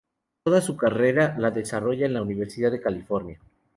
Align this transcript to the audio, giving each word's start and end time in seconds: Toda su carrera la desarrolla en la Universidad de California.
Toda 0.43 0.61
su 0.61 0.77
carrera 0.77 1.35
la 1.37 1.51
desarrolla 1.51 2.07
en 2.07 2.15
la 2.15 2.23
Universidad 2.23 2.71
de 2.71 2.81
California. 2.81 3.39